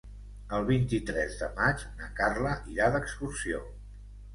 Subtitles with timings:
[0.59, 3.67] El vint-i-tres de maig na Carla irà d'excursió.